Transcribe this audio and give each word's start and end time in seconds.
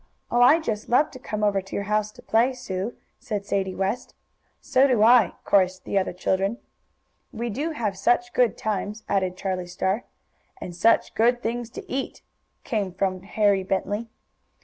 "Oh, 0.31 0.41
I 0.41 0.59
just 0.59 0.89
love 0.89 1.11
to 1.11 1.19
come 1.19 1.43
over 1.43 1.61
to 1.61 1.75
your 1.75 1.83
house 1.83 2.11
to 2.13 2.23
play, 2.23 2.53
Sue!" 2.53 2.95
said 3.19 3.45
Sadie 3.45 3.75
West. 3.75 4.15
"So 4.59 4.87
do 4.87 5.03
I!" 5.03 5.33
chorused 5.43 5.85
the 5.85 5.99
other 5.99 6.11
children. 6.11 6.57
"We 7.31 7.51
do 7.51 7.69
have 7.73 7.95
such 7.95 8.33
good 8.33 8.57
times!" 8.57 9.03
added 9.07 9.37
Charlie 9.37 9.67
Star. 9.67 10.05
"And 10.59 10.75
such 10.75 11.13
good 11.13 11.43
things 11.43 11.69
to 11.77 11.87
eat," 11.87 12.23
came 12.63 12.91
from 12.91 13.21
Harry 13.21 13.61
Bentley. 13.61 14.09